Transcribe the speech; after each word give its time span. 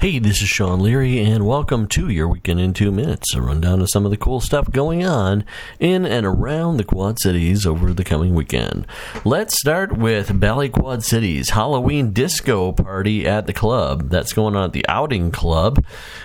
Hey, 0.00 0.18
this 0.18 0.40
is 0.40 0.48
Sean 0.48 0.80
Leary, 0.80 1.20
and 1.20 1.46
welcome 1.46 1.86
to 1.88 2.08
your 2.08 2.26
Weekend 2.26 2.58
in 2.58 2.72
Two 2.72 2.90
Minutes, 2.90 3.34
a 3.34 3.42
rundown 3.42 3.82
of 3.82 3.90
some 3.90 4.06
of 4.06 4.10
the 4.10 4.16
cool 4.16 4.40
stuff 4.40 4.70
going 4.70 5.04
on 5.04 5.44
in 5.78 6.06
and 6.06 6.24
around 6.24 6.78
the 6.78 6.84
Quad 6.84 7.20
Cities 7.20 7.66
over 7.66 7.92
the 7.92 8.02
coming 8.02 8.34
weekend. 8.34 8.86
Let's 9.26 9.60
start 9.60 9.98
with 9.98 10.40
Ballet 10.40 10.70
Quad 10.70 11.04
Cities 11.04 11.50
Halloween 11.50 12.14
Disco 12.14 12.72
Party 12.72 13.26
at 13.26 13.46
the 13.46 13.52
club. 13.52 14.08
That's 14.08 14.32
going 14.32 14.56
on 14.56 14.64
at 14.64 14.72
the 14.72 14.88
Outing 14.88 15.32
Club. 15.32 15.84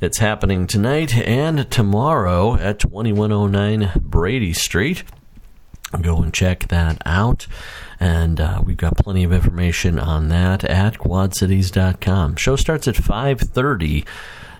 It's 0.00 0.18
happening 0.18 0.68
tonight 0.68 1.16
and 1.16 1.68
tomorrow 1.68 2.54
at 2.54 2.78
2109 2.78 4.00
Brady 4.00 4.52
Street. 4.52 5.02
Go 6.00 6.20
and 6.22 6.34
check 6.34 6.68
that 6.68 7.00
out 7.06 7.46
and 7.98 8.40
uh, 8.40 8.62
we've 8.64 8.76
got 8.76 8.96
plenty 8.96 9.24
of 9.24 9.32
information 9.32 9.98
on 9.98 10.28
that 10.28 10.64
at 10.64 10.98
quadcities.com. 10.98 12.36
Show 12.36 12.56
starts 12.56 12.88
at 12.88 12.96
5:30 12.96 14.04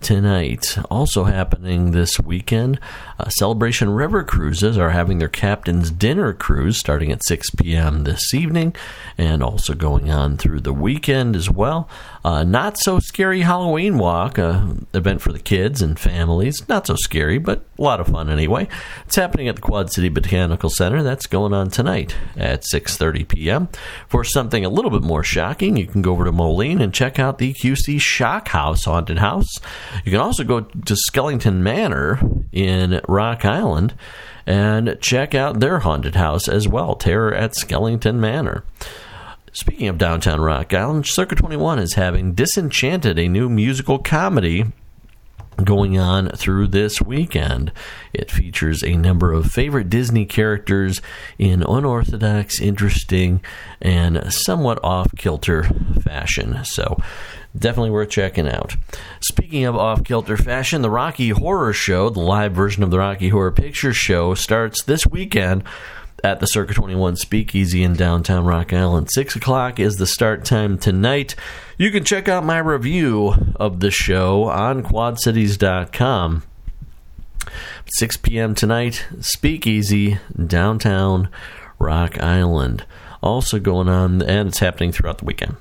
tonight. 0.00 0.78
Also 0.90 1.24
happening 1.24 1.90
this 1.90 2.18
weekend, 2.18 2.80
uh, 3.18 3.28
Celebration 3.28 3.90
River 3.90 4.24
Cruises 4.24 4.78
are 4.78 4.90
having 4.90 5.18
their 5.18 5.28
captain's 5.28 5.90
dinner 5.90 6.32
cruise 6.32 6.78
starting 6.78 7.12
at 7.12 7.24
6 7.24 7.50
p.m. 7.50 8.04
this 8.04 8.32
evening 8.32 8.74
and 9.18 9.42
also 9.42 9.74
going 9.74 10.10
on 10.10 10.38
through 10.38 10.60
the 10.60 10.72
weekend 10.72 11.36
as 11.36 11.50
well. 11.50 11.88
Uh, 12.24 12.44
not 12.44 12.78
so 12.78 12.98
scary 12.98 13.42
Halloween 13.42 13.98
walk, 13.98 14.38
uh, 14.38 14.68
event 14.94 15.20
for 15.20 15.32
the 15.32 15.38
kids 15.38 15.82
and 15.82 15.98
families. 15.98 16.66
Not 16.68 16.86
so 16.86 16.96
scary, 16.96 17.38
but 17.38 17.64
a 17.80 17.82
lot 17.82 17.98
of 17.98 18.08
fun 18.08 18.28
anyway. 18.28 18.68
It's 19.06 19.16
happening 19.16 19.48
at 19.48 19.56
the 19.56 19.62
Quad 19.62 19.90
City 19.90 20.10
Botanical 20.10 20.68
Center. 20.68 21.02
That's 21.02 21.26
going 21.26 21.54
on 21.54 21.70
tonight 21.70 22.14
at 22.36 22.64
6:30 22.72 23.26
p.m. 23.26 23.68
For 24.06 24.22
something 24.22 24.64
a 24.64 24.68
little 24.68 24.90
bit 24.90 25.02
more 25.02 25.24
shocking, 25.24 25.76
you 25.76 25.86
can 25.86 26.02
go 26.02 26.12
over 26.12 26.26
to 26.26 26.32
Moline 26.32 26.82
and 26.82 26.92
check 26.92 27.18
out 27.18 27.38
the 27.38 27.54
QC 27.54 28.00
Shock 28.00 28.48
House 28.48 28.84
haunted 28.84 29.18
house. 29.18 29.48
You 30.04 30.12
can 30.12 30.20
also 30.20 30.44
go 30.44 30.60
to 30.60 30.96
Skellington 31.10 31.56
Manor 31.56 32.20
in 32.52 33.00
Rock 33.08 33.44
Island 33.44 33.94
and 34.46 34.98
check 35.00 35.34
out 35.34 35.60
their 35.60 35.78
haunted 35.78 36.16
house 36.16 36.48
as 36.48 36.68
well, 36.68 36.94
Terror 36.94 37.34
at 37.34 37.52
Skellington 37.52 38.16
Manor. 38.16 38.64
Speaking 39.52 39.88
of 39.88 39.98
downtown 39.98 40.40
Rock 40.40 40.72
Island, 40.74 41.06
Circa 41.06 41.34
21 41.34 41.78
is 41.80 41.94
having 41.94 42.34
Disenchanted, 42.34 43.18
a 43.18 43.26
new 43.26 43.48
musical 43.48 43.98
comedy 43.98 44.66
going 45.64 45.98
on 45.98 46.28
through 46.30 46.68
this 46.68 47.00
weekend. 47.00 47.72
It 48.12 48.30
features 48.30 48.82
a 48.82 48.96
number 48.96 49.32
of 49.32 49.50
favorite 49.50 49.90
Disney 49.90 50.26
characters 50.26 51.00
in 51.38 51.62
unorthodox, 51.62 52.60
interesting, 52.60 53.42
and 53.80 54.32
somewhat 54.32 54.78
off 54.82 55.14
kilter 55.16 55.64
fashion. 56.02 56.64
So, 56.64 56.98
definitely 57.56 57.90
worth 57.90 58.10
checking 58.10 58.48
out. 58.48 58.76
Speaking 59.20 59.64
of 59.64 59.76
off 59.76 60.04
kilter 60.04 60.36
fashion, 60.36 60.82
the 60.82 60.90
Rocky 60.90 61.30
Horror 61.30 61.72
Show, 61.72 62.10
the 62.10 62.20
live 62.20 62.52
version 62.52 62.82
of 62.82 62.90
the 62.90 62.98
Rocky 62.98 63.28
Horror 63.28 63.52
Picture 63.52 63.92
Show, 63.92 64.34
starts 64.34 64.82
this 64.84 65.06
weekend 65.06 65.64
at 66.22 66.40
the 66.40 66.46
Circa 66.46 66.74
21 66.74 67.16
Speakeasy 67.16 67.82
in 67.82 67.94
downtown 67.94 68.44
Rock 68.44 68.72
Island. 68.72 69.10
6 69.10 69.36
o'clock 69.36 69.78
is 69.78 69.96
the 69.96 70.06
start 70.06 70.44
time 70.44 70.78
tonight. 70.78 71.34
You 71.78 71.90
can 71.90 72.04
check 72.04 72.28
out 72.28 72.44
my 72.44 72.58
review 72.58 73.34
of 73.56 73.80
the 73.80 73.90
show 73.90 74.44
on 74.44 74.82
quadcities.com. 74.82 76.42
6 77.86 78.16
p.m. 78.18 78.54
tonight, 78.54 79.06
Speakeasy, 79.20 80.18
downtown 80.46 81.28
Rock 81.78 82.20
Island. 82.22 82.84
Also 83.22 83.58
going 83.58 83.88
on, 83.88 84.22
and 84.22 84.48
it's 84.48 84.60
happening 84.60 84.92
throughout 84.92 85.18
the 85.18 85.24
weekend. 85.24 85.56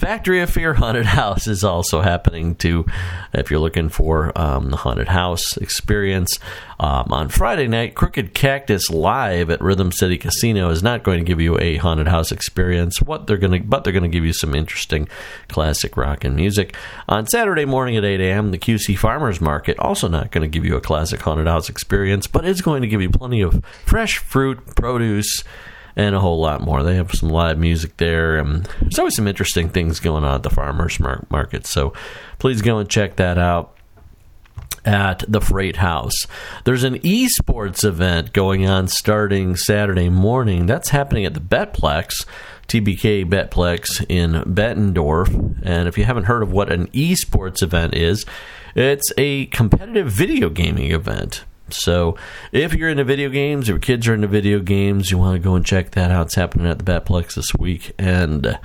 Factory 0.00 0.40
of 0.40 0.48
Fear 0.48 0.72
Haunted 0.72 1.04
House 1.20 1.46
is 1.46 1.62
also 1.62 2.00
happening 2.00 2.54
too. 2.54 2.86
If 3.34 3.50
you're 3.50 3.60
looking 3.60 3.90
for 3.90 4.32
um, 4.34 4.70
the 4.70 4.78
haunted 4.78 5.08
house 5.08 5.58
experience 5.58 6.38
um, 6.78 7.12
on 7.12 7.28
Friday 7.28 7.68
night, 7.68 7.94
Crooked 7.94 8.32
Cactus 8.32 8.88
Live 8.88 9.50
at 9.50 9.60
Rhythm 9.60 9.92
City 9.92 10.16
Casino 10.16 10.70
is 10.70 10.82
not 10.82 11.02
going 11.02 11.18
to 11.18 11.24
give 11.24 11.38
you 11.38 11.58
a 11.60 11.76
haunted 11.76 12.08
house 12.08 12.32
experience. 12.32 13.02
What 13.02 13.26
they're 13.26 13.36
going 13.36 13.60
to, 13.60 13.68
but 13.68 13.84
they're 13.84 13.92
going 13.92 14.02
to 14.02 14.08
give 14.08 14.24
you 14.24 14.32
some 14.32 14.54
interesting 14.54 15.06
classic 15.48 15.98
rock 15.98 16.24
and 16.24 16.34
music. 16.34 16.74
On 17.06 17.26
Saturday 17.26 17.66
morning 17.66 17.98
at 17.98 18.04
8 18.04 18.22
a.m., 18.22 18.52
the 18.52 18.58
QC 18.58 18.96
Farmers 18.96 19.38
Market 19.38 19.78
also 19.78 20.08
not 20.08 20.30
going 20.30 20.42
to 20.42 20.48
give 20.48 20.64
you 20.64 20.76
a 20.76 20.80
classic 20.80 21.20
haunted 21.20 21.46
house 21.46 21.68
experience, 21.68 22.26
but 22.26 22.46
it's 22.46 22.62
going 22.62 22.80
to 22.80 22.88
give 22.88 23.02
you 23.02 23.10
plenty 23.10 23.42
of 23.42 23.62
fresh 23.84 24.16
fruit, 24.16 24.64
produce 24.76 25.44
and 26.00 26.14
a 26.14 26.20
whole 26.20 26.40
lot 26.40 26.62
more. 26.62 26.82
They 26.82 26.96
have 26.96 27.12
some 27.12 27.28
live 27.28 27.58
music 27.58 27.98
there, 27.98 28.38
and 28.38 28.66
there's 28.80 28.98
always 28.98 29.14
some 29.14 29.28
interesting 29.28 29.68
things 29.68 30.00
going 30.00 30.24
on 30.24 30.36
at 30.36 30.42
the 30.42 30.50
farmers 30.50 30.98
market. 30.98 31.66
So 31.66 31.92
please 32.38 32.62
go 32.62 32.78
and 32.78 32.88
check 32.88 33.16
that 33.16 33.36
out 33.36 33.76
at 34.86 35.22
the 35.28 35.42
Freight 35.42 35.76
House. 35.76 36.26
There's 36.64 36.84
an 36.84 37.00
esports 37.00 37.84
event 37.84 38.32
going 38.32 38.66
on 38.66 38.88
starting 38.88 39.56
Saturday 39.56 40.08
morning. 40.08 40.64
That's 40.64 40.88
happening 40.88 41.26
at 41.26 41.34
the 41.34 41.40
Betplex. 41.40 42.24
TBK 42.66 43.28
Betplex 43.28 44.06
in 44.08 44.42
Bettendorf. 44.54 45.60
And 45.62 45.86
if 45.86 45.98
you 45.98 46.04
haven't 46.04 46.24
heard 46.24 46.42
of 46.42 46.50
what 46.50 46.72
an 46.72 46.86
esports 46.88 47.62
event 47.62 47.94
is, 47.94 48.24
it's 48.74 49.12
a 49.18 49.46
competitive 49.46 50.06
video 50.06 50.48
gaming 50.48 50.92
event. 50.92 51.44
So 51.74 52.16
if 52.52 52.74
you're 52.74 52.88
into 52.88 53.04
video 53.04 53.28
games, 53.28 53.68
if 53.68 53.74
your 53.74 53.78
kids 53.78 54.08
are 54.08 54.14
into 54.14 54.28
video 54.28 54.60
games, 54.60 55.10
you 55.10 55.18
want 55.18 55.34
to 55.34 55.38
go 55.42 55.54
and 55.54 55.64
check 55.64 55.92
that 55.92 56.10
out. 56.10 56.26
It's 56.26 56.34
happening 56.34 56.66
at 56.66 56.78
the 56.78 56.84
Batplex 56.84 57.34
this 57.34 57.54
week. 57.58 57.92
And 57.98 58.58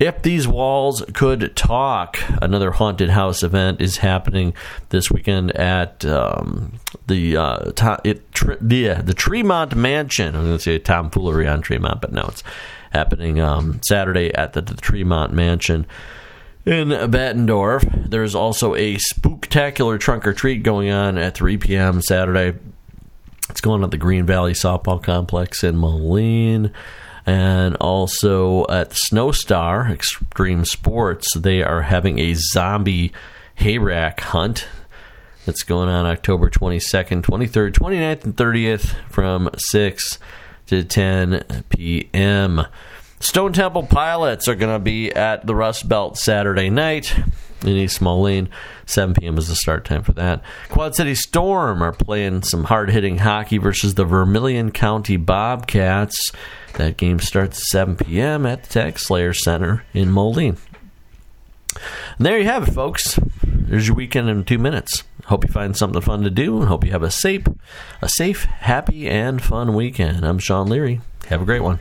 if 0.00 0.22
these 0.22 0.48
walls 0.48 1.04
could 1.12 1.54
talk, 1.54 2.18
another 2.40 2.70
haunted 2.70 3.10
house 3.10 3.42
event 3.42 3.82
is 3.82 3.98
happening 3.98 4.54
this 4.88 5.10
weekend 5.10 5.50
at 5.52 6.06
um, 6.06 6.80
the 7.06 7.36
uh, 7.36 7.98
it, 8.02 8.32
tr- 8.32 8.54
the 8.60 8.90
uh, 8.90 9.02
the 9.02 9.12
Tremont 9.12 9.76
Mansion. 9.76 10.34
I'm 10.34 10.46
going 10.46 10.56
to 10.56 10.62
say 10.62 10.78
tomfoolery 10.78 11.46
on 11.46 11.60
Tremont, 11.60 12.00
but 12.00 12.12
no, 12.12 12.24
it's 12.28 12.42
happening 12.92 13.40
um, 13.40 13.80
Saturday 13.86 14.34
at 14.34 14.54
the, 14.54 14.62
the 14.62 14.74
Tremont 14.74 15.34
Mansion 15.34 15.86
in 16.64 16.88
Bettendorf. 16.88 18.10
There's 18.10 18.34
also 18.34 18.74
a 18.74 18.96
spooktacular 18.96 19.98
trunk 19.98 20.26
or 20.26 20.32
treat 20.32 20.62
going 20.62 20.90
on 20.90 21.18
at 21.18 21.34
3 21.34 21.56
p.m. 21.56 22.02
Saturday. 22.02 22.58
It's 23.48 23.60
going 23.60 23.82
at 23.82 23.90
the 23.90 23.98
Green 23.98 24.26
Valley 24.26 24.52
Softball 24.52 25.02
Complex 25.02 25.64
in 25.64 25.76
Moline. 25.76 26.72
And 27.26 27.76
also 27.76 28.66
at 28.68 28.90
Snowstar 28.90 29.90
Extreme 29.90 30.64
Sports, 30.64 31.34
they 31.34 31.62
are 31.62 31.82
having 31.82 32.18
a 32.18 32.34
zombie 32.34 33.12
hayrack 33.58 34.20
hunt 34.20 34.66
that's 35.46 35.62
going 35.62 35.88
on 35.88 36.06
October 36.06 36.48
22nd, 36.48 37.22
23rd, 37.22 37.72
29th, 37.72 38.24
and 38.24 38.36
30th 38.36 38.94
from 39.10 39.50
6 39.56 40.18
to 40.66 40.84
10 40.84 41.64
p.m. 41.68 42.66
Stone 43.22 43.52
Temple 43.52 43.82
Pilots 43.82 44.48
are 44.48 44.54
going 44.54 44.74
to 44.74 44.82
be 44.82 45.12
at 45.12 45.46
the 45.46 45.54
Rust 45.54 45.86
Belt 45.86 46.16
Saturday 46.16 46.70
night 46.70 47.14
in 47.60 47.68
East 47.68 48.00
Moline. 48.00 48.48
7 48.86 49.14
p.m. 49.14 49.36
is 49.36 49.46
the 49.46 49.54
start 49.54 49.84
time 49.84 50.02
for 50.02 50.12
that. 50.14 50.42
Quad 50.70 50.94
City 50.94 51.14
Storm 51.14 51.82
are 51.82 51.92
playing 51.92 52.42
some 52.44 52.64
hard 52.64 52.90
hitting 52.90 53.18
hockey 53.18 53.58
versus 53.58 53.94
the 53.94 54.06
Vermilion 54.06 54.70
County 54.70 55.18
Bobcats. 55.18 56.32
That 56.74 56.96
game 56.96 57.18
starts 57.20 57.58
at 57.58 57.64
7 57.64 57.96
p.m. 57.96 58.46
at 58.46 58.64
the 58.64 58.80
TaxSlayer 58.80 59.36
Center 59.36 59.84
in 59.92 60.10
Moline. 60.10 60.56
And 62.16 62.26
there 62.26 62.38
you 62.38 62.46
have 62.46 62.68
it, 62.68 62.72
folks. 62.72 63.20
There's 63.44 63.86
your 63.86 63.96
weekend 63.96 64.30
in 64.30 64.44
two 64.44 64.58
minutes. 64.58 65.04
Hope 65.26 65.44
you 65.44 65.52
find 65.52 65.76
something 65.76 66.00
fun 66.00 66.22
to 66.22 66.30
do 66.30 66.58
and 66.58 66.68
hope 66.68 66.86
you 66.86 66.92
have 66.92 67.02
a 67.02 67.10
safe, 67.10 67.44
a 68.00 68.08
safe, 68.08 68.44
happy, 68.44 69.10
and 69.10 69.42
fun 69.42 69.74
weekend. 69.74 70.24
I'm 70.24 70.38
Sean 70.38 70.68
Leary. 70.68 71.02
Have 71.28 71.42
a 71.42 71.44
great 71.44 71.62
one. 71.62 71.80